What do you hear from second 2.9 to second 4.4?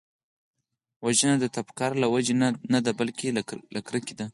بلکې له کرکې ده